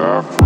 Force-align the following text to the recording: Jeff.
Jeff. 0.00 0.39